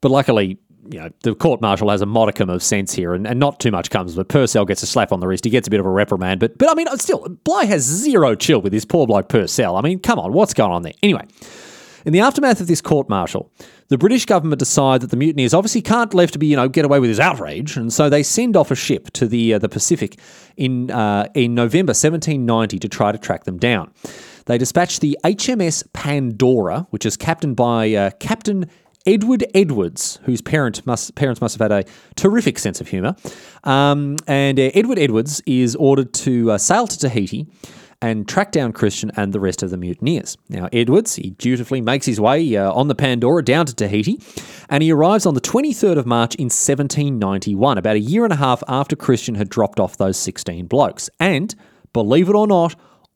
[0.00, 0.58] But luckily,
[0.90, 3.70] you know, the court martial has a modicum of sense here, and, and not too
[3.70, 4.14] much comes.
[4.14, 5.44] But Purcell gets a slap on the wrist.
[5.44, 6.40] He gets a bit of a reprimand.
[6.40, 9.76] But but I mean, still, Bligh has zero chill with this poor bloke Purcell.
[9.76, 10.92] I mean, come on, what's going on there?
[11.02, 11.26] Anyway,
[12.06, 13.50] in the aftermath of this court martial,
[13.88, 16.84] the British government decide that the mutineers obviously can't left to be, you know, get
[16.84, 19.68] away with this outrage, and so they send off a ship to the uh, the
[19.68, 20.18] Pacific
[20.56, 23.92] in uh, in November 1790 to try to track them down.
[24.46, 28.70] they dispatch the HMS Pandora, which is captained by uh, Captain
[29.04, 33.14] Edward Edwards, whose parent must, parents must have had a terrific sense of humour.
[33.64, 37.46] Um, and uh, Edward Edwards is ordered to uh, sail to Tahiti
[38.02, 40.36] and track down Christian and the rest of the mutineers.
[40.48, 44.20] Now, Edwards, he dutifully makes his way uh, on the Pandora down to Tahiti,
[44.68, 48.36] and he arrives on the 23rd of March in 1791, about a year and a
[48.36, 51.08] half after Christian had dropped off those 16 blokes.
[51.18, 51.54] And,
[51.92, 52.74] believe it or not,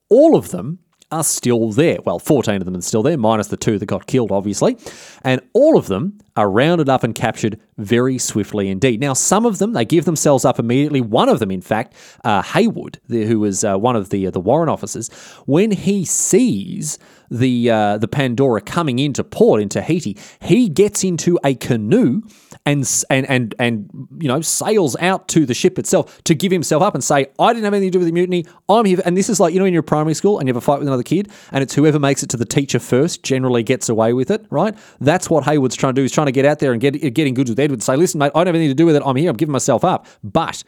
[0.09, 0.81] all of them
[1.13, 1.99] are still there.
[2.05, 4.77] Well, 14 of them are still there, minus the two that got killed, obviously.
[5.23, 9.01] And all of them are rounded up and captured very swiftly indeed.
[9.01, 11.01] Now, some of them, they give themselves up immediately.
[11.01, 11.95] One of them, in fact,
[12.25, 15.09] uh, Heywood, who was uh, one of the, uh, the warrant officers,
[15.47, 16.99] when he sees
[17.31, 22.23] the uh, the Pandora coming into port in Tahiti, he gets into a canoe
[22.67, 26.83] and and and and you know sails out to the ship itself to give himself
[26.83, 28.47] up and say, "I didn't have anything to do with the mutiny.
[28.69, 30.63] I'm here." And this is like you know in your primary school and you have
[30.63, 33.63] a fight with another kid, and it's whoever makes it to the teacher first generally
[33.63, 34.77] gets away with it, right?
[35.01, 36.03] That's what Heywood's trying to do.
[36.03, 37.77] He's trying to get out there and get getting good with Edward.
[37.77, 39.03] And say, "Listen, mate, I don't have anything to do with it.
[39.05, 39.31] I'm here.
[39.31, 40.63] I'm giving myself up." But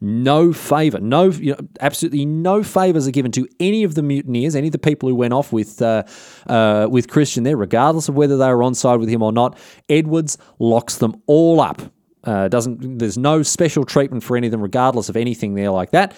[0.00, 4.54] no favour, no, you know, absolutely no favours are given to any of the mutineers,
[4.54, 6.02] any of the people who went off with uh,
[6.46, 9.58] uh, with Christian there, regardless of whether they were on side with him or not.
[9.88, 11.80] Edwards locks them all up.
[12.24, 15.92] Uh, doesn't there's no special treatment for any of them, regardless of anything there like
[15.92, 16.14] that.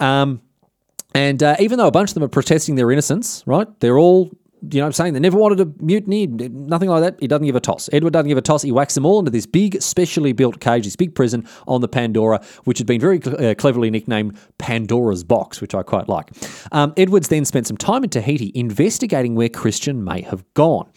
[0.00, 0.40] Um,
[1.14, 3.68] and uh, even though a bunch of them are protesting their innocence, right?
[3.80, 4.30] They're all
[4.70, 7.16] you know, what I'm saying they never wanted a mutiny, nothing like that.
[7.20, 7.88] He doesn't give a toss.
[7.92, 8.62] Edward doesn't give a toss.
[8.62, 11.88] He whacks them all into this big, specially built cage, this big prison on the
[11.88, 16.30] Pandora, which had been very uh, cleverly nicknamed Pandora's Box, which I quite like.
[16.70, 20.88] Um, Edwards then spent some time in Tahiti investigating where Christian may have gone.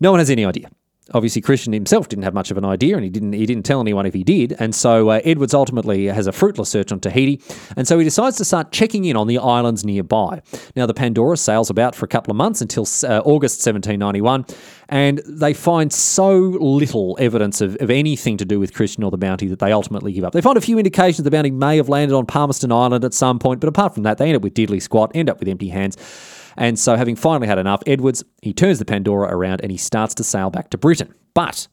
[0.00, 0.68] No one has any idea.
[1.14, 3.80] Obviously, Christian himself didn't have much of an idea, and he didn't he didn't tell
[3.80, 4.56] anyone if he did.
[4.58, 7.40] And so uh, Edwards ultimately has a fruitless search on Tahiti,
[7.76, 10.42] and so he decides to start checking in on the islands nearby.
[10.74, 14.46] Now, the Pandora sails about for a couple of months until uh, August 1791,
[14.88, 19.18] and they find so little evidence of, of anything to do with Christian or the
[19.18, 20.32] bounty that they ultimately give up.
[20.32, 23.38] They find a few indications the bounty may have landed on Palmerston Island at some
[23.38, 25.68] point, but apart from that, they end up with diddly squat, end up with empty
[25.68, 25.96] hands.
[26.56, 30.14] And so, having finally had enough, Edwards he turns the Pandora around and he starts
[30.14, 31.14] to sail back to Britain.
[31.34, 31.68] But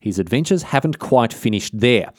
[0.00, 2.12] his adventures haven't quite finished there.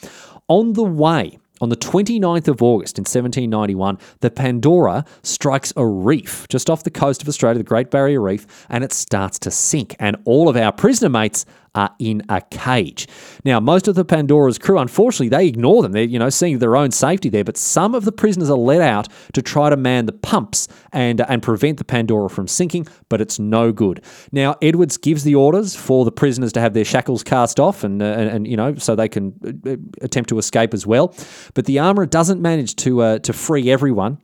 [0.48, 6.48] On the way, on the 29th of August in 1791, the Pandora strikes a reef
[6.48, 9.96] just off the coast of Australia, the Great Barrier Reef, and it starts to sink.
[10.00, 13.08] And all of our prisoner mates are in a cage.
[13.46, 15.92] Now, most of the Pandora's crew, unfortunately, they ignore them.
[15.92, 17.44] They're, you know, seeing their own safety there.
[17.44, 21.22] But some of the prisoners are let out to try to man the pumps and,
[21.22, 24.04] and prevent the Pandora from sinking, but it's no good.
[24.32, 28.02] Now, Edwards gives the orders for the prisoners to have their shackles cast off and,
[28.02, 29.34] uh, and, and, you know, so they can
[29.66, 31.14] uh, attempt to escape as well.
[31.54, 34.20] But the armourer doesn't manage to, uh, to free everyone.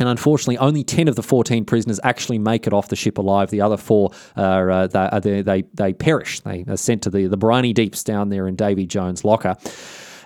[0.00, 3.50] And unfortunately, only 10 of the 14 prisoners actually make it off the ship alive.
[3.50, 6.40] The other four, are, uh, they, they, they perish.
[6.40, 9.56] They are sent to the, the briny deeps down there in Davy Jones' locker.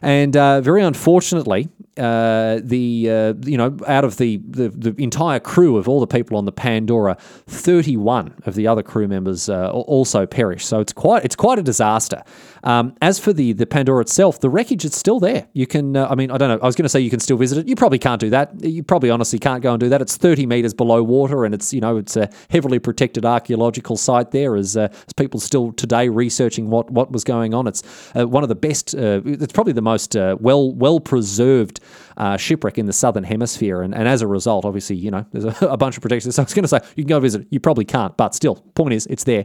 [0.00, 5.40] And uh, very unfortunately, uh, the uh, you know out of the, the, the entire
[5.40, 9.70] crew of all the people on the Pandora, 31 of the other crew members uh,
[9.70, 10.64] also perish.
[10.64, 12.22] So it's quite it's quite a disaster.
[12.68, 15.48] Um, as for the the Pandora itself, the wreckage is still there.
[15.54, 16.58] You can uh, I mean I don't know.
[16.62, 17.66] I was going to say you can still visit it.
[17.66, 18.62] You probably can't do that.
[18.62, 20.02] You probably honestly can't go and do that.
[20.02, 24.32] It's 30 meters below water, and it's you know it's a heavily protected archaeological site
[24.32, 24.54] there.
[24.54, 27.66] As, uh, as people still today researching what what was going on.
[27.66, 27.82] It's
[28.14, 28.92] one of the best.
[28.92, 31.80] it's probably the most well well preserved
[32.18, 33.80] uh, shipwreck in the southern hemisphere.
[33.80, 36.34] And, and as a result, obviously, you know, there's a, a bunch of protections.
[36.34, 37.46] So I was going to say, you can go visit.
[37.50, 39.44] You probably can't, but still, point is, it's there.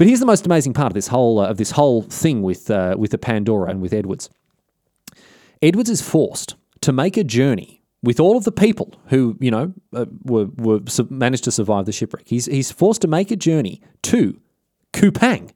[0.00, 2.70] But here's the most amazing part of this whole uh, of this whole thing with
[2.70, 4.30] uh, with the Pandora and with Edwards.
[5.60, 9.74] Edwards is forced to make a journey with all of the people who you know
[9.92, 12.26] uh, were, were managed to survive the shipwreck.
[12.26, 14.40] He's he's forced to make a journey to
[14.94, 15.50] Kupang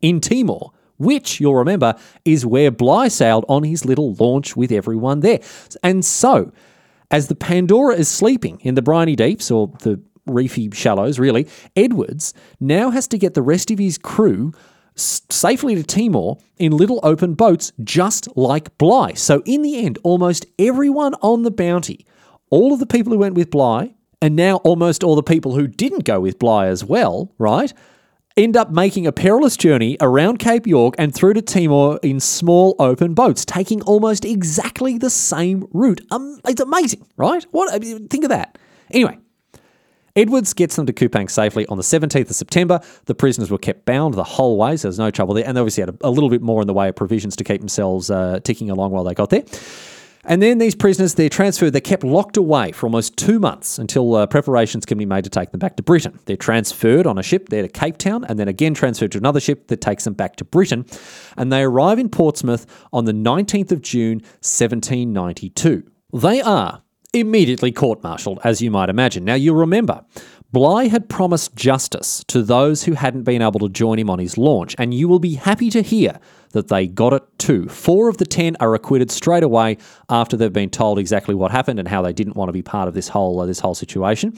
[0.00, 5.20] in Timor, which you'll remember is where Bligh sailed on his little launch with everyone
[5.20, 5.40] there.
[5.82, 6.52] And so,
[7.10, 12.34] as the Pandora is sleeping in the briny deeps, or the reefy shallows, really, Edwards
[12.60, 14.52] now has to get the rest of his crew
[14.96, 19.14] safely to Timor in little open boats, just like Bligh.
[19.14, 22.06] So, in the end, almost everyone on the bounty,
[22.50, 25.66] all of the people who went with Bligh, and now almost all the people who
[25.66, 27.72] didn't go with Bligh as well, right,
[28.36, 32.76] end up making a perilous journey around Cape York and through to Timor in small
[32.78, 36.00] open boats, taking almost exactly the same route.
[36.10, 37.44] Um, it's amazing, right?
[37.50, 37.70] What?
[37.82, 38.58] think of that.
[38.90, 39.18] Anyway,
[40.16, 42.80] Edwards gets them to Kupang safely on the 17th of September.
[43.06, 45.46] The prisoners were kept bound the whole way, so there's no trouble there.
[45.46, 47.44] And they obviously had a, a little bit more in the way of provisions to
[47.44, 49.44] keep themselves uh, ticking along while they got there.
[50.24, 54.14] And then these prisoners, they're transferred, they're kept locked away for almost two months until
[54.14, 56.18] uh, preparations can be made to take them back to Britain.
[56.26, 59.40] They're transferred on a ship there to Cape Town and then again transferred to another
[59.40, 60.84] ship that takes them back to Britain.
[61.38, 65.90] And they arrive in Portsmouth on the 19th of June, 1792.
[66.12, 69.24] They are immediately court martialed, as you might imagine.
[69.24, 70.04] Now, you'll remember,
[70.52, 74.36] Bligh had promised justice to those who hadn't been able to join him on his
[74.36, 76.18] launch, and you will be happy to hear
[76.52, 77.68] that they got it too.
[77.68, 81.78] Four of the ten are acquitted straight away after they've been told exactly what happened
[81.78, 84.36] and how they didn't want to be part of this whole uh, this whole situation.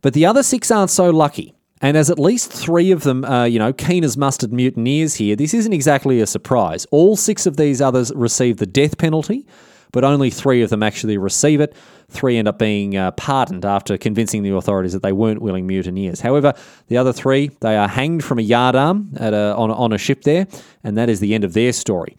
[0.00, 1.54] But the other six aren't so lucky.
[1.82, 5.34] And as at least three of them, uh, you know, keen as mustard mutineers here,
[5.34, 6.86] this isn't exactly a surprise.
[6.92, 9.46] All six of these others receive the death penalty,
[9.90, 11.74] but only three of them actually receive it.
[12.12, 16.20] Three end up being uh, pardoned after convincing the authorities that they weren't willing mutineers.
[16.20, 16.52] However,
[16.88, 20.22] the other three, they are hanged from a yardarm at a, on, on a ship
[20.22, 20.46] there,
[20.84, 22.16] and that is the end of their story.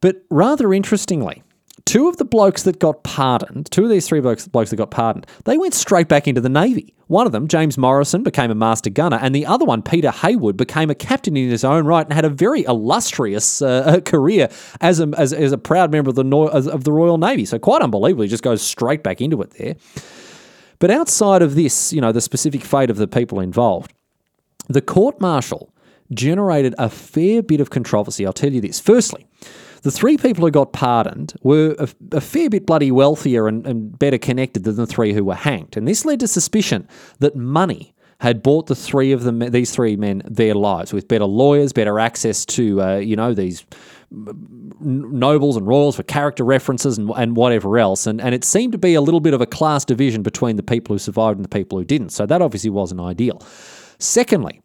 [0.00, 1.42] But rather interestingly,
[1.86, 4.90] two of the blokes that got pardoned, two of these three blokes, blokes that got
[4.90, 6.92] pardoned, they went straight back into the Navy.
[7.06, 10.56] One of them, James Morrison, became a master gunner, and the other one, Peter Heywood,
[10.56, 14.48] became a captain in his own right and had a very illustrious uh, career
[14.80, 17.44] as a, as, as, a proud member of the, of the Royal Navy.
[17.44, 18.24] So quite unbelievable.
[18.24, 19.76] He just goes straight back into it there.
[20.80, 23.94] But outside of this, you know, the specific fate of the people involved,
[24.68, 25.72] the court martial
[26.12, 28.26] generated a fair bit of controversy.
[28.26, 28.80] I'll tell you this.
[28.80, 29.26] Firstly,
[29.86, 33.96] the three people who got pardoned were a, a fair bit bloody wealthier and, and
[33.96, 35.76] better connected than the three who were hanged.
[35.76, 36.88] And this led to suspicion
[37.20, 41.24] that money had bought the three of them, these three men, their lives with better
[41.24, 43.64] lawyers, better access to, uh, you know, these
[44.10, 48.08] nobles and royals for character references and, and whatever else.
[48.08, 50.64] And, and it seemed to be a little bit of a class division between the
[50.64, 52.08] people who survived and the people who didn't.
[52.08, 53.40] So that obviously wasn't ideal.
[54.00, 54.62] Secondly,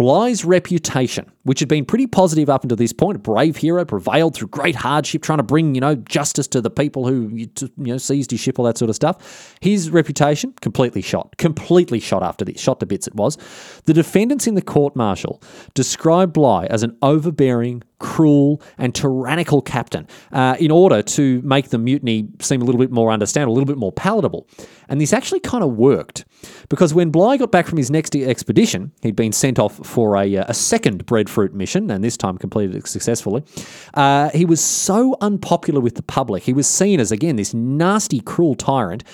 [0.00, 4.34] Bligh's reputation, which had been pretty positive up until this point, a brave hero, prevailed
[4.34, 7.96] through great hardship, trying to bring, you know, justice to the people who, you know,
[7.98, 9.56] seized his ship, all that sort of stuff.
[9.60, 13.38] His reputation completely shot, completely shot after this, shot to bits it was.
[13.84, 15.42] The defendants in the court martial
[15.74, 21.78] described Bligh as an overbearing, cruel, and tyrannical captain uh, in order to make the
[21.78, 24.46] mutiny seem a little bit more understandable, a little bit more palatable.
[24.88, 26.24] And this actually kind of worked
[26.68, 30.36] because when Bligh got back from his next expedition, he'd been sent off for a,
[30.36, 33.42] uh, a second breadfruit mission, and this time completed it successfully.
[33.94, 36.42] Uh, he was so unpopular with the public.
[36.42, 39.04] He was seen as, again, this nasty, cruel tyrant.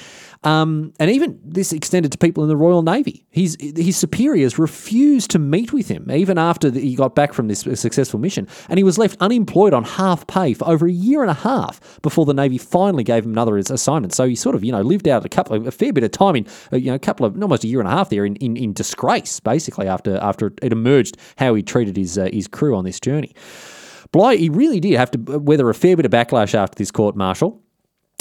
[0.47, 3.27] Um, and even this extended to people in the Royal Navy.
[3.31, 7.63] His, his superiors refused to meet with him, even after he got back from this
[7.75, 8.47] successful mission.
[8.69, 12.01] And he was left unemployed on half pay for over a year and a half
[12.01, 14.15] before the Navy finally gave him another assignment.
[14.15, 16.13] So he sort of, you know, lived out a couple, of, a fair bit of
[16.13, 18.25] time in, uh, you know, a couple of, almost a year and a half there
[18.25, 22.47] in, in, in disgrace, basically, after, after it emerged how he treated his, uh, his
[22.47, 23.35] crew on this journey.
[24.13, 27.17] Bligh, he really did have to weather a fair bit of backlash after this court
[27.17, 27.61] martial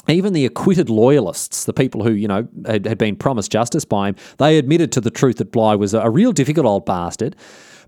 [0.08, 4.10] even the acquitted loyalists, the people who, you know, had, had, been promised justice by
[4.10, 7.36] him, they admitted to the truth that Bligh was a, a real difficult old bastard.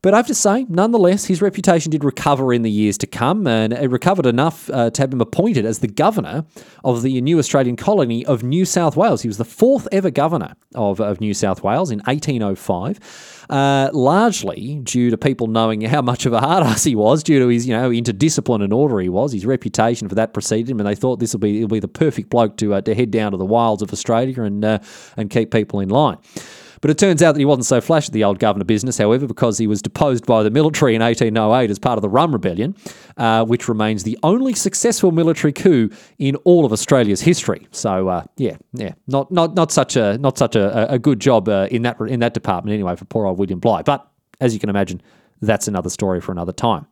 [0.01, 3.47] But I have to say, nonetheless, his reputation did recover in the years to come,
[3.47, 6.45] and it recovered enough uh, to have him appointed as the governor
[6.83, 9.23] of the new Australian colony of New South Wales.
[9.23, 13.36] He was the fourth ever governor of, of New South Wales in 1805.
[13.49, 17.39] Uh, largely due to people knowing how much of a hard ass he was, due
[17.39, 20.79] to his you know interdiscipline and order he was, his reputation for that preceded him,
[20.79, 23.09] and they thought this will be will be the perfect bloke to uh, to head
[23.09, 24.79] down to the wilds of Australia and uh,
[25.15, 26.17] and keep people in line.
[26.81, 29.27] But it turns out that he wasn't so flash at the old governor business, however,
[29.27, 32.75] because he was deposed by the military in 1808 as part of the Rum Rebellion,
[33.17, 37.67] uh, which remains the only successful military coup in all of Australia's history.
[37.71, 41.49] So, uh, yeah, yeah, not not not such a not such a, a good job
[41.49, 43.83] uh, in that in that department anyway for poor old William Bligh.
[43.83, 44.07] But
[44.39, 45.01] as you can imagine,
[45.41, 46.87] that's another story for another time.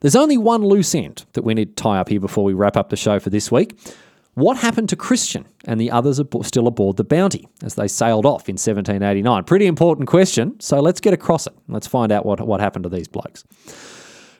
[0.00, 2.76] There's only one loose end that we need to tie up here before we wrap
[2.76, 3.78] up the show for this week.
[4.34, 8.48] What happened to Christian and the others still aboard the Bounty as they sailed off
[8.48, 9.44] in 1789?
[9.44, 11.52] Pretty important question, so let's get across it.
[11.68, 13.44] Let's find out what, what happened to these blokes.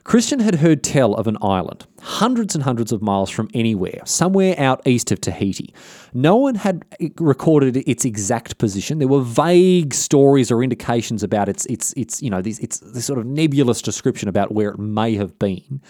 [0.03, 4.59] Christian had heard tell of an island, hundreds and hundreds of miles from anywhere, somewhere
[4.59, 5.73] out east of Tahiti.
[6.13, 8.97] No one had eh, recorded its exact position.
[8.97, 13.05] There were vague stories or indications about its, its, its you know, this, its this
[13.05, 15.81] sort of nebulous description about where it may have been.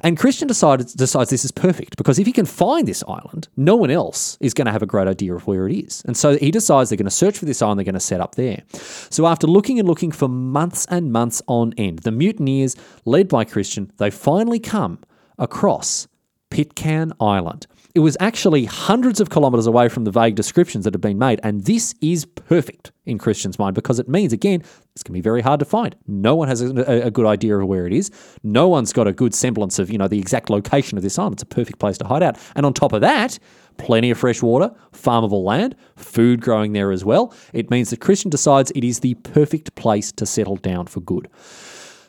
[0.00, 3.90] And Christian decides this is perfect because if he can find this island, no one
[3.90, 6.02] else is going to have a great idea of where it is.
[6.06, 8.20] And so he decides they're going to search for this island, they're going to set
[8.20, 8.62] up there.
[9.10, 13.44] So after looking and looking for months and months on end, the mutineers, led by
[13.44, 15.00] Christian, they finally come
[15.38, 16.08] across
[16.50, 17.66] Pitcairn Island.
[17.98, 21.40] It was actually hundreds of kilometres away from the vague descriptions that had been made.
[21.42, 24.60] And this is perfect in Christian's mind because it means, again,
[24.94, 25.96] it's going to be very hard to find.
[26.06, 28.12] No one has a, a, good idea of where it is.
[28.44, 31.34] No one's got a good semblance of, you know, the exact location of this island.
[31.34, 32.38] It's a perfect place to hide out.
[32.54, 33.36] And on top of that,
[33.78, 37.34] plenty of fresh water, farmable land, food growing there as well.
[37.52, 41.28] It means that Christian decides it is the perfect place to settle down for good.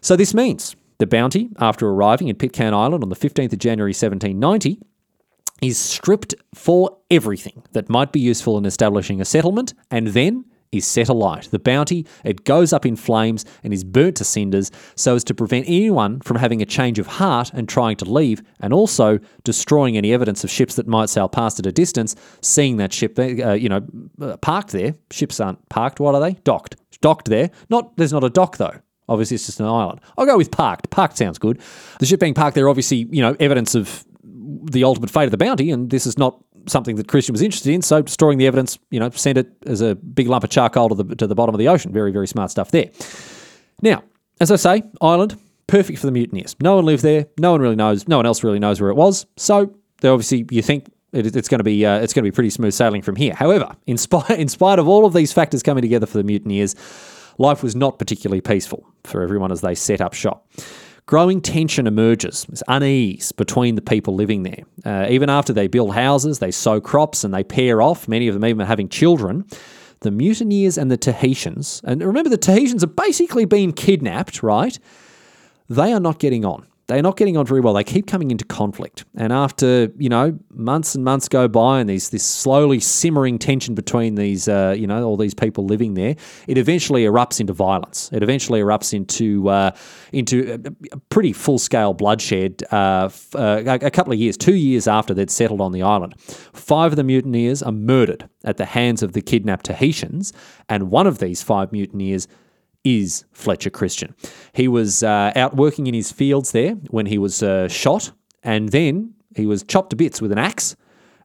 [0.01, 3.91] So this means the Bounty, after arriving in Pitcairn Island on the 15th of January
[3.91, 4.79] 1790,
[5.61, 10.85] is stripped for everything that might be useful in establishing a settlement and then is
[10.85, 11.49] set alight.
[11.51, 15.33] The bounty, it goes up in flames and is burnt to cinders so as to
[15.33, 19.97] prevent anyone from having a change of heart and trying to leave, and also destroying
[19.97, 23.53] any evidence of ships that might sail past at a distance, seeing that ship, uh,
[23.53, 23.81] you know,
[24.21, 24.95] uh, parked there.
[25.11, 26.33] Ships aren't parked, what are they?
[26.43, 26.75] Docked.
[27.01, 27.49] Docked there.
[27.69, 28.79] Not There's not a dock though.
[29.07, 30.01] Obviously, it's just an island.
[30.17, 30.91] I'll go with parked.
[30.91, 31.59] Parked sounds good.
[31.99, 34.05] The ship being parked there, obviously, you know, evidence of
[34.71, 37.73] the ultimate fate of the bounty, and this is not something that Christian was interested
[37.73, 37.81] in.
[37.81, 40.95] So destroying the evidence, you know, sent it as a big lump of charcoal to
[40.95, 41.91] the to the bottom of the ocean.
[41.91, 42.89] Very very smart stuff there.
[43.81, 44.03] Now,
[44.39, 46.55] as I say, island perfect for the mutineers.
[46.61, 47.27] No one lived there.
[47.37, 48.07] No one really knows.
[48.07, 49.25] No one else really knows where it was.
[49.37, 52.35] So they obviously you think it, it's going to be uh, it's going to be
[52.35, 53.33] pretty smooth sailing from here.
[53.33, 56.75] However, in spite in spite of all of these factors coming together for the mutineers,
[57.37, 60.47] life was not particularly peaceful for everyone as they set up shop.
[61.09, 64.61] Growing tension emerges, this unease between the people living there.
[64.85, 68.35] Uh, even after they build houses, they sow crops, and they pair off, many of
[68.35, 69.43] them even having children.
[70.01, 74.77] The mutineers and the Tahitians, and remember the Tahitians have basically been kidnapped, right?
[75.67, 77.73] They are not getting on they're not getting on very well.
[77.73, 79.05] They keep coming into conflict.
[79.15, 83.75] And after, you know, months and months go by and there's this slowly simmering tension
[83.75, 86.15] between these, uh, you know, all these people living there,
[86.47, 88.09] it eventually erupts into violence.
[88.11, 89.71] It eventually erupts into, uh,
[90.11, 95.13] into a pretty full scale bloodshed uh, uh, a couple of years, two years after
[95.13, 96.19] they'd settled on the island.
[96.19, 100.33] Five of the mutineers are murdered at the hands of the kidnapped Tahitians,
[100.67, 102.27] and one of these five mutineers
[102.83, 104.15] is Fletcher Christian.
[104.53, 108.11] He was uh, out working in his fields there when he was uh, shot,
[108.43, 110.75] and then he was chopped to bits with an axe.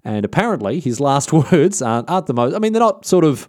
[0.04, 2.54] And apparently, his last words aren't, aren't the most.
[2.54, 3.48] I mean, they're not sort of.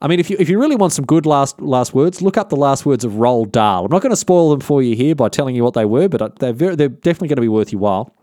[0.00, 2.50] I mean, if you if you really want some good last last words, look up
[2.50, 3.84] the last words of Roald Dahl.
[3.84, 6.08] I'm not going to spoil them for you here by telling you what they were,
[6.08, 8.14] but uh, they're very, they're definitely going to be worth your while.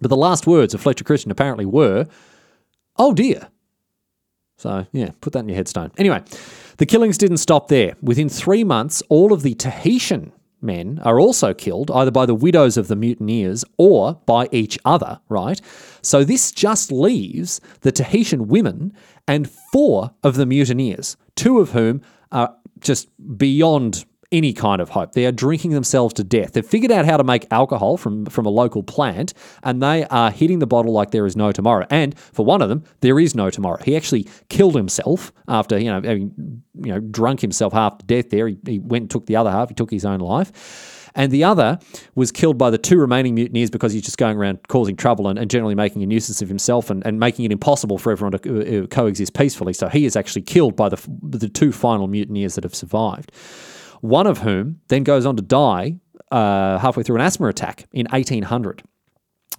[0.00, 2.06] But the last words of Fletcher Christian apparently were,
[2.96, 3.48] "Oh dear."
[4.58, 5.90] So yeah, put that in your headstone.
[5.96, 6.22] Anyway,
[6.78, 7.94] the killings didn't stop there.
[8.02, 12.76] Within three months, all of the Tahitian men are also killed, either by the widows
[12.76, 15.60] of the mutineers or by each other, right?
[16.02, 18.92] So this just leaves the Tahitian women
[19.28, 23.08] and four of the mutineers, two of whom are just
[23.38, 24.04] beyond
[24.36, 25.12] any kind of hope.
[25.12, 26.52] They are drinking themselves to death.
[26.52, 30.30] They've figured out how to make alcohol from, from a local plant, and they are
[30.30, 31.86] hitting the bottle like there is no tomorrow.
[31.90, 33.82] And for one of them, there is no tomorrow.
[33.82, 38.30] He actually killed himself after you know having you know drunk himself half to death.
[38.30, 39.68] There, he, he went and took the other half.
[39.68, 41.02] He took his own life.
[41.16, 41.78] And the other
[42.14, 45.38] was killed by the two remaining mutineers because he's just going around causing trouble and,
[45.38, 48.82] and generally making a nuisance of himself and, and making it impossible for everyone to
[48.82, 49.72] uh, coexist peacefully.
[49.72, 53.32] So he is actually killed by the, the two final mutineers that have survived
[54.00, 55.98] one of whom then goes on to die
[56.30, 58.82] uh, halfway through an asthma attack in 1800.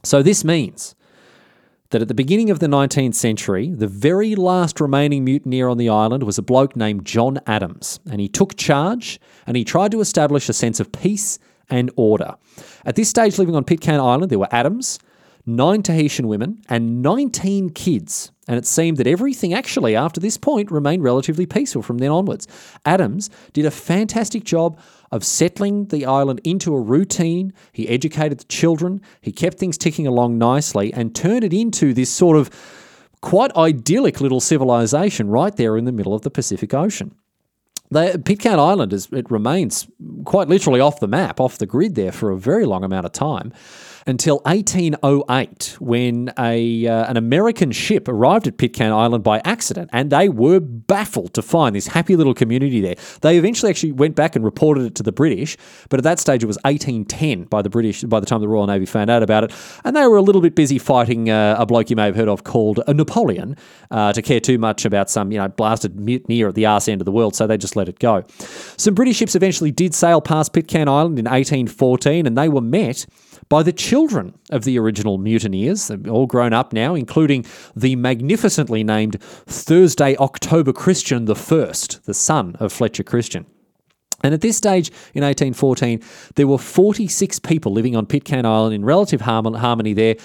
[0.03, 0.95] So this means
[1.89, 5.89] that at the beginning of the 19th century, the very last remaining mutineer on the
[5.89, 10.01] island was a bloke named John Adams, and he took charge and he tried to
[10.01, 12.35] establish a sense of peace and order.
[12.85, 14.99] At this stage, living on Pitcairn Island, there were Adams,
[15.47, 18.31] nine Tahitian women, and 19 kids.
[18.47, 22.47] And it seemed that everything actually, after this point, remained relatively peaceful from then onwards.
[22.85, 24.79] Adams did a fantastic job
[25.11, 27.53] of settling the island into a routine.
[27.71, 32.09] He educated the children, he kept things ticking along nicely, and turned it into this
[32.09, 32.49] sort of
[33.21, 37.15] quite idyllic little civilization right there in the middle of the Pacific Ocean.
[37.91, 39.87] Pitcairn Island is it remains
[40.25, 43.13] quite literally off the map, off the grid there for a very long amount of
[43.13, 43.53] time
[44.07, 50.09] until 1808 when a, uh, an American ship arrived at Pitcairn Island by accident and
[50.09, 52.95] they were baffled to find this happy little community there.
[53.21, 55.57] They eventually actually went back and reported it to the British,
[55.89, 58.65] but at that stage it was 1810 by the British by the time the Royal
[58.65, 59.53] Navy found out about it.
[59.83, 62.29] And they were a little bit busy fighting uh, a bloke you may have heard
[62.29, 63.57] of called a Napoleon
[63.91, 67.01] uh, to care too much about some, you know, blasted mutineer at the arse end
[67.01, 68.23] of the world, so they just let it go.
[68.77, 73.05] Some British ships eventually did sail past Pitcairn Island in 1814 and they were met
[73.49, 77.45] by the children of the original mutineers, all grown up now, including
[77.75, 83.45] the magnificently named Thursday October Christian the First, the son of Fletcher Christian.
[84.23, 86.01] And at this stage in 1814,
[86.35, 90.15] there were 46 people living on Pitcairn Island in relative harmony there.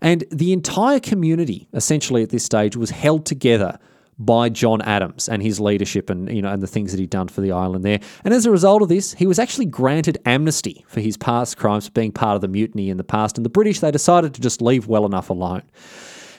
[0.00, 3.78] And the entire community, essentially at this stage, was held together
[4.24, 7.28] by John Adams and his leadership and you know and the things that he'd done
[7.28, 8.00] for the island there.
[8.24, 11.86] And as a result of this, he was actually granted amnesty for his past crimes
[11.86, 13.36] for being part of the mutiny in the past.
[13.36, 15.62] And the British they decided to just leave well enough alone.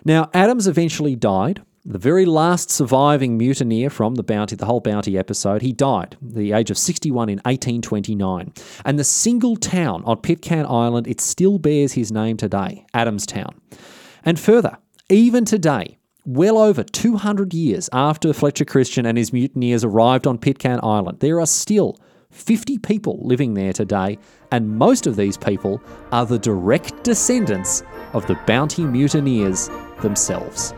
[0.05, 1.61] Now Adams eventually died.
[1.85, 6.53] The very last surviving mutineer from the Bounty, the whole Bounty episode, he died the
[6.53, 8.53] age of 61 in 1829.
[8.85, 13.53] And the single town on Pitcairn Island, it still bears his name today, Adamstown.
[14.23, 14.77] And further,
[15.09, 20.79] even today, well over 200 years after Fletcher Christian and his mutineers arrived on Pitcairn
[20.83, 21.99] Island, there are still
[22.31, 24.17] 50 people living there today,
[24.51, 29.69] and most of these people are the direct descendants of the Bounty mutineers
[30.01, 30.73] themselves.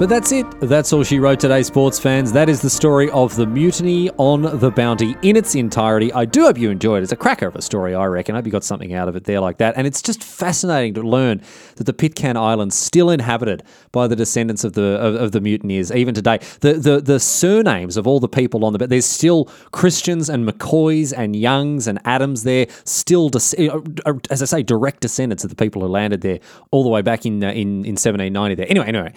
[0.00, 0.46] But that's it.
[0.60, 2.32] That's all she wrote today, sports fans.
[2.32, 6.10] That is the story of the mutiny on the Bounty in its entirety.
[6.14, 7.02] I do hope you enjoyed it.
[7.02, 8.34] It's a cracker of a story, I reckon.
[8.34, 9.74] I hope you got something out of it there like that.
[9.76, 11.42] And it's just fascinating to learn
[11.76, 15.92] that the Pitcairn Islands still inhabited by the descendants of the of, of the mutineers
[15.92, 16.38] even today.
[16.60, 21.12] The, the the surnames of all the people on the there's still Christians and McCoys
[21.14, 25.56] and Youngs and Adams there, still uh, uh, as I say, direct descendants of the
[25.56, 26.40] people who landed there
[26.70, 28.54] all the way back in uh, in in 1790.
[28.54, 28.66] There.
[28.66, 29.12] Anyway, anyway.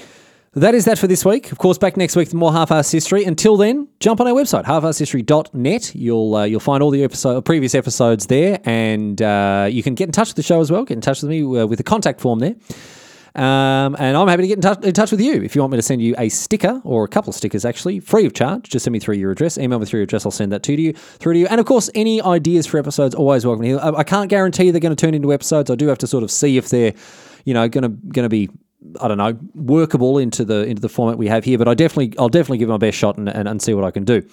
[0.56, 1.52] That is that for this week.
[1.52, 3.24] Of course, back next week with more half-ass history.
[3.24, 5.96] Until then, jump on our website, halfasshistory.net.
[5.96, 10.08] You'll uh, you'll find all the episode, previous episodes there, and uh, you can get
[10.08, 10.86] in touch with the show as well.
[10.86, 12.54] Get in touch with me uh, with the contact form there.
[13.36, 15.42] Um, and I'm happy to get in touch, in touch, with you.
[15.42, 18.00] If you want me to send you a sticker or a couple of stickers, actually,
[18.00, 19.58] free of charge, just send me through your address.
[19.58, 20.24] Email me through your address.
[20.24, 21.48] I'll send that to you through to you.
[21.48, 23.66] And of course, any ideas for episodes always welcome.
[23.66, 25.72] Here, I can't guarantee they're going to turn into episodes.
[25.72, 26.94] I do have to sort of see if they're,
[27.44, 28.52] you know, going to going to be
[29.02, 31.58] I don't know, workable into the into the format we have here.
[31.58, 33.92] But I definitely, I'll definitely give my best shot and, and, and see what I
[33.92, 34.24] can do.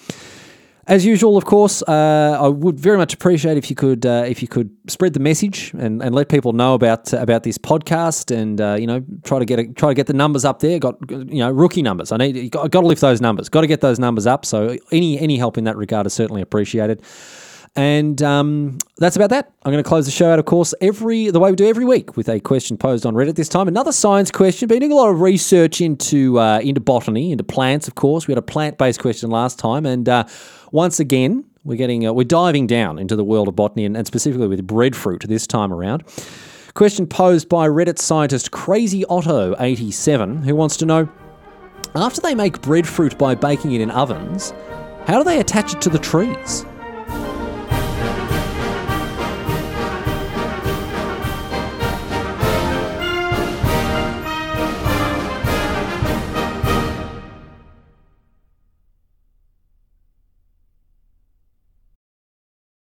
[0.87, 4.43] As usual, of course, uh, I would very much appreciate if you could uh, if
[4.43, 8.61] you could spread the message and, and let people know about about this podcast and
[8.61, 10.79] uh, you know try to get a, try to get the numbers up there.
[10.81, 12.11] Got you know rookie numbers.
[12.11, 13.49] I need got, got to lift those numbers.
[13.49, 14.45] Got to get those numbers up.
[14.45, 17.03] So any any help in that regard is certainly appreciated.
[17.77, 19.53] And um, that's about that.
[19.63, 21.85] I'm going to close the show out, of course, every the way we do every
[21.85, 23.37] week with a question posed on Reddit.
[23.37, 24.67] This time, another science question.
[24.67, 27.87] Been doing a lot of research into uh, into botany, into plants.
[27.87, 30.25] Of course, we had a plant based question last time, and uh,
[30.73, 34.05] once again, we're getting uh, we're diving down into the world of botany, and, and
[34.05, 36.03] specifically with breadfruit this time around.
[36.75, 41.09] Question posed by Reddit scientist Crazy Otto 87, who wants to know:
[41.95, 44.53] After they make breadfruit by baking it in ovens,
[45.07, 46.65] how do they attach it to the trees?